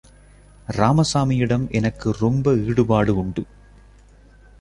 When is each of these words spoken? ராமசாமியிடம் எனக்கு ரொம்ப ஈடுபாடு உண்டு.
ராமசாமியிடம் 0.67 1.71
எனக்கு 1.71 2.13
ரொம்ப 2.19 2.53
ஈடுபாடு 2.55 3.15
உண்டு. 3.15 3.45